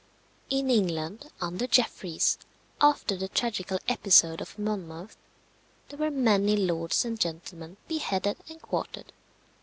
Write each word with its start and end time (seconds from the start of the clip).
In 0.49 0.71
England, 0.71 1.29
under 1.39 1.67
Jeffreys, 1.67 2.39
after 2.81 3.15
the 3.15 3.27
tragical 3.27 3.77
episode 3.87 4.41
of 4.41 4.57
Monmouth, 4.57 5.15
there 5.89 5.99
were 5.99 6.09
many 6.09 6.57
lords 6.57 7.05
and 7.05 7.19
gentlemen 7.19 7.77
beheaded 7.87 8.37
and 8.49 8.59
quartered. 8.59 9.13